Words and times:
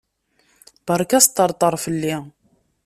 Beṛka 0.85 1.15
asṭerṭer 1.19 1.73
fell-i. 1.83 2.15